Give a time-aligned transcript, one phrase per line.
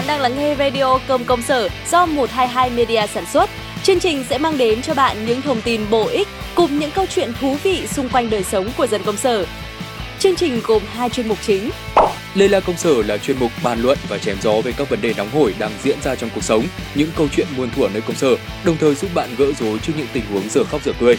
[0.00, 3.50] bạn đang lắng nghe radio Cơm Công Sở do 122 Media sản xuất.
[3.82, 7.06] Chương trình sẽ mang đến cho bạn những thông tin bổ ích cùng những câu
[7.06, 9.46] chuyện thú vị xung quanh đời sống của dân công sở.
[10.18, 11.70] Chương trình gồm hai chuyên mục chính.
[12.34, 15.00] Lê La Công Sở là chuyên mục bàn luận và chém gió về các vấn
[15.00, 18.02] đề nóng hổi đang diễn ra trong cuộc sống, những câu chuyện muôn thuở nơi
[18.02, 20.92] công sở, đồng thời giúp bạn gỡ rối trước những tình huống giờ khóc giờ
[21.00, 21.18] cười.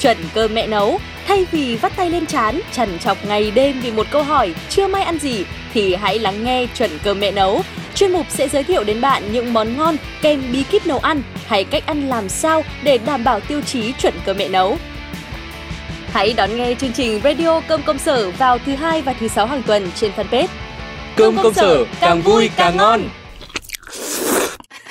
[0.00, 3.90] Chuẩn cơm mẹ nấu, thay vì vắt tay lên chán, chằn chọc ngày đêm vì
[3.90, 5.44] một câu hỏi chưa may ăn gì
[5.74, 7.62] thì hãy lắng nghe Chuẩn cơm mẹ nấu.
[7.96, 11.22] Chuyên mục sẽ giới thiệu đến bạn những món ngon kèm bí kíp nấu ăn
[11.46, 14.76] hay cách ăn làm sao để đảm bảo tiêu chí chuẩn cơm mẹ nấu.
[16.12, 19.46] Hãy đón nghe chương trình Radio Cơm Công Sở vào thứ hai và thứ sáu
[19.46, 20.46] hàng tuần trên fanpage.
[21.16, 23.00] Cơm Công Sở càng vui càng ngon.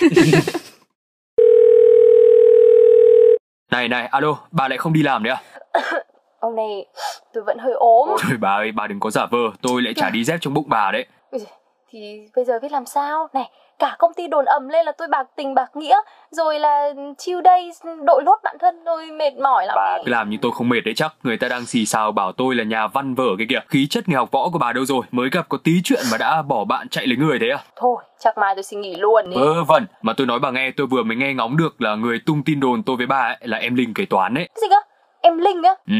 [3.71, 5.41] Này này, alo, bà lại không đi làm đấy à?
[6.39, 6.85] Ông này,
[7.33, 8.09] tôi vẫn hơi ốm.
[8.21, 10.65] Trời bà ơi, bà đừng có giả vờ, tôi lại chả đi dép trong bụng
[10.69, 11.05] bà đấy.
[11.89, 13.27] Thì bây giờ biết làm sao?
[13.33, 13.49] Này,
[13.79, 15.97] cả công ty đồn ầm lên là tôi bạc tình bạc nghĩa
[16.31, 17.71] rồi là chiêu đây
[18.05, 19.75] đội lốt bản thân tôi mệt mỏi lắm.
[19.75, 21.13] Bà cứ làm như tôi không mệt đấy chắc.
[21.23, 23.59] Người ta đang xì xào bảo tôi là nhà văn vở cái kìa.
[23.67, 25.01] Khí chất nghề học võ của bà đâu rồi?
[25.11, 27.63] Mới gặp có tí chuyện mà đã bỏ bạn chạy lấy người thế à?
[27.75, 30.71] Thôi chắc mai tôi xin nghỉ luôn đi vâng vâng mà tôi nói bà nghe
[30.77, 33.37] tôi vừa mới nghe ngóng được là người tung tin đồn tôi với bà ấy
[33.41, 34.49] là em linh kế toán ấy.
[34.55, 34.77] Cái gì cơ?
[35.21, 35.75] Em linh á?
[35.87, 35.93] Ừ.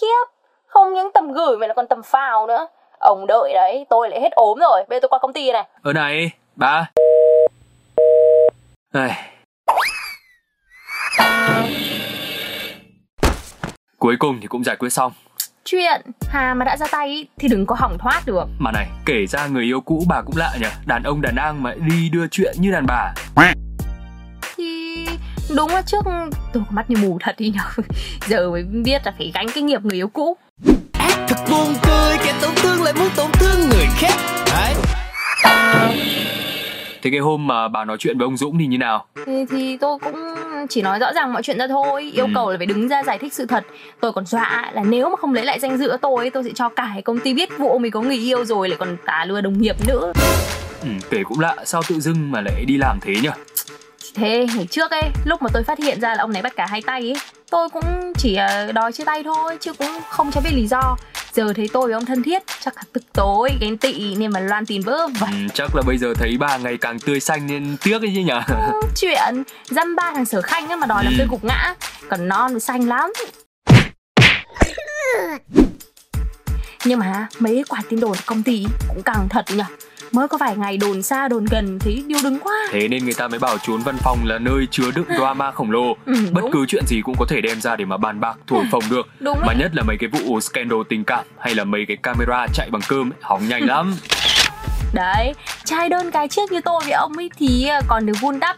[0.00, 0.24] Khiếp
[0.66, 2.66] không những tầm gửi mà là còn tầm phào nữa
[3.06, 4.84] ông đợi đấy tôi lại hết ốm rồi.
[4.88, 5.64] Bây giờ tôi qua công ty này.
[5.82, 6.90] Ở này bà
[8.92, 9.10] Ai...
[13.98, 15.12] Cuối cùng thì cũng giải quyết xong.
[15.64, 18.44] Chuyện Hà mà đã ra tay thì đừng có hỏng thoát được.
[18.58, 20.68] Mà này, kể ra người yêu cũ bà cũng lạ nhỉ?
[20.86, 23.14] Đàn ông đàn an mà đi đưa chuyện như đàn bà.
[24.56, 25.06] Thì
[25.56, 26.04] đúng là trước
[26.52, 27.84] tôi có mắt như mù thật đi nhở
[28.26, 30.36] Giờ mới biết là phải gánh cái nghiệp người yêu cũ
[31.28, 34.14] thật buồn cười, kẻ tổn thương lại muốn tổn thương người khác
[34.46, 34.74] Đấy
[37.02, 39.06] Thế cái hôm mà bà nói chuyện với ông Dũng thì như nào?
[39.26, 40.34] Thì, thì tôi cũng
[40.68, 42.30] chỉ nói rõ ràng mọi chuyện ra thôi Yêu ừ.
[42.34, 43.64] cầu là phải đứng ra giải thích sự thật
[44.00, 46.68] Tôi còn dọa là nếu mà không lấy lại danh dự tôi Tôi sẽ cho
[46.68, 49.60] cả công ty biết vụ mình có người yêu rồi Lại còn tả lừa đồng
[49.60, 50.12] nghiệp nữa
[50.82, 53.28] Ừ, kể cũng lạ, sao tự dưng mà lại đi làm thế nhỉ?
[54.14, 56.66] Thế ngày trước ấy, lúc mà tôi phát hiện ra là ông này bắt cả
[56.66, 57.16] hai tay ấy
[57.50, 60.96] Tôi cũng chỉ ờ, đòi chia tay thôi, chứ cũng không cho biết lý do
[61.36, 64.40] Giờ thấy tôi với ông thân thiết, chắc là tức tối, ghen tị nên mà
[64.40, 67.46] loan tin vỡ vậy ừ, Chắc là bây giờ thấy bà ngày càng tươi xanh
[67.46, 68.32] nên tiếc ấy chứ nhỉ?
[68.48, 71.04] Ừ, Chuyện, dăm ba thằng sở khanh ấy mà đòi ừ.
[71.04, 71.74] làm tôi gục ngã
[72.08, 73.12] Còn non với xanh lắm.
[76.84, 79.62] Nhưng mà mấy quả tin đồn công ty cũng càng thật nhỉ
[80.12, 83.14] mới có vài ngày đồn xa đồn gần thấy điêu đứng quá thế nên người
[83.14, 85.96] ta mới bảo trốn văn phòng là nơi chứa đựng drama khổng lồ.
[86.06, 88.64] Ừ, bất cứ chuyện gì cũng có thể đem ra để mà bàn bạc thổi
[88.72, 89.06] phồng được.
[89.20, 92.46] đúng mà nhất là mấy cái vụ scandal tình cảm hay là mấy cái camera
[92.54, 93.94] chạy bằng cơm ấy, hỏng nhanh lắm.
[94.94, 95.34] Đấy
[95.64, 98.56] trai đơn cái trước như tôi với ông ấy thì còn được vun đắp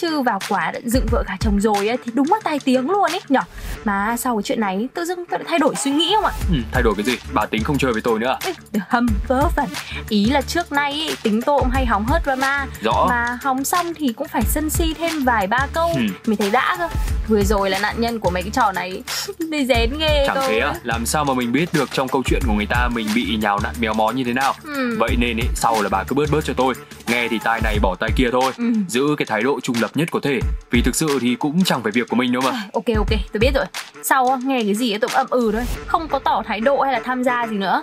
[0.00, 2.90] chứ vào quả đã dựng vợ cả chồng rồi ấy, thì đúng là tai tiếng
[2.90, 3.40] luôn ấy nhở?
[3.84, 6.32] Mà sau cái chuyện này tự dưng tôi đã thay đổi suy nghĩ không ạ?
[6.50, 7.16] Ừ, thay đổi cái gì?
[7.32, 8.52] Bà tính không chơi với tôi nữa à?
[8.88, 9.66] hâm vớ vẩn.
[10.08, 12.66] Ý là trước nay ấy, tính tôi cũng hay hóng hết drama.
[12.80, 13.06] Rõ.
[13.08, 15.88] Mà hóng xong thì cũng phải sân si thêm vài ba câu.
[15.96, 16.02] Ừ.
[16.26, 16.88] mình thấy đã cơ.
[17.28, 19.02] Vừa rồi là nạn nhân của mấy cái trò này
[19.50, 20.74] đây rén ghê chẳng thế à?
[20.82, 23.60] Làm sao mà mình biết được trong câu chuyện của người ta mình bị nhào
[23.62, 24.54] nặn méo mó như thế nào?
[24.64, 24.96] Ừ.
[24.98, 26.74] vậy nên ý, sau là bà cứ bớt bớt cho tôi.
[27.06, 28.52] Nghe thì tai này bỏ tai kia thôi.
[28.56, 28.64] Ừ.
[28.88, 30.40] giữ cái thái độ trung lập nhất có thể.
[30.70, 32.62] Vì thực sự thì cũng chẳng phải việc của mình đâu mà.
[32.72, 33.64] Ok ok tôi biết rồi.
[34.02, 35.64] Sau nghe cái gì ấy tôi ậm ừ thôi.
[35.86, 37.82] Không có tỏ thái độ hay là tham gia gì nữa.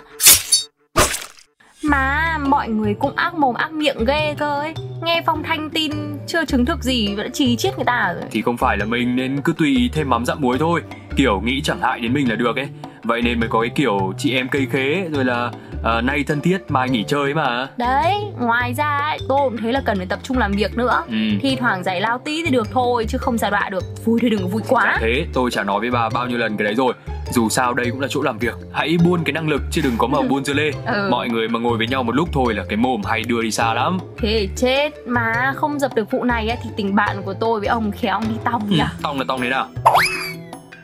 [1.82, 4.74] Mà mọi người cũng ác mồm ác miệng ghê cơ ấy.
[5.02, 5.92] Nghe phong thanh tin
[6.26, 8.24] chưa chứng thực gì vẫn chỉ chết người ta rồi.
[8.30, 10.82] Thì không phải là mình nên cứ tùy thêm mắm dặm muối thôi.
[11.16, 12.68] Kiểu nghĩ chẳng hại đến mình là được ấy
[13.04, 15.50] Vậy nên mới có cái kiểu chị em cây khế Rồi là
[15.98, 17.68] uh, nay thân thiết mai nghỉ chơi mà.
[17.76, 21.02] Đấy, ngoài ra ấy, tôi cũng thấy là cần phải tập trung làm việc nữa.
[21.08, 21.16] Ừ.
[21.42, 23.84] Thi thoảng giải lao tí thì được thôi Chứ không giả đọa được.
[24.04, 24.84] Vui thì đừng vui quá.
[24.84, 26.94] Chả thế, tôi chả nói với bà bao nhiêu lần cái đấy rồi.
[27.32, 28.54] Dù sao đây cũng là chỗ làm việc.
[28.72, 30.70] Hãy buôn cái năng lực chứ đừng có mà buôn dưa lê.
[30.86, 31.08] Ừ.
[31.10, 33.50] Mọi người mà ngồi với nhau một lúc thôi là cái mồm hay đưa đi
[33.50, 33.98] xa lắm.
[34.18, 37.68] Thế chết Mà không dập được vụ này ấy, thì tình bạn của tôi với
[37.68, 38.78] ông khéo đi tòng nhỉ?
[38.78, 39.68] ừ, Tòng là tòng thế nào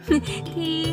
[0.54, 0.86] thì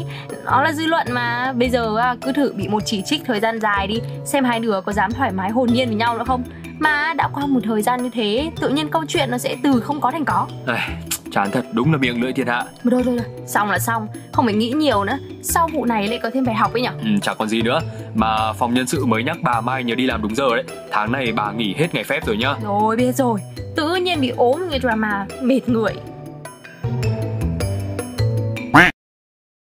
[0.45, 1.53] nó là dư luận mà.
[1.53, 4.81] Bây giờ cứ thử bị một chỉ trích thời gian dài đi xem hai đứa
[4.81, 6.43] có dám thoải mái hồn nhiên với nhau nữa không?
[6.79, 9.79] Mà đã qua một thời gian như thế tự nhiên câu chuyện nó sẽ từ
[9.79, 10.47] không có thành có.
[10.67, 10.89] À,
[11.31, 14.07] chán thật đúng là miệng lưỡi thiên hạ mà thôi thôi thôi xong là xong.
[14.31, 15.17] Không phải nghĩ nhiều nữa.
[15.43, 16.89] Sau vụ này lại có thêm bài học ấy nhỉ?
[17.03, 17.79] Ừ, chẳng còn gì nữa.
[18.15, 20.63] Mà phòng nhân sự mới nhắc bà mai nhớ đi làm đúng giờ đấy.
[20.91, 22.55] Tháng này bà nghỉ hết ngày phép rồi nhá.
[22.63, 23.39] Rồi biết rồi.
[23.75, 25.93] Tự nhiên bị ốm người drama mệt người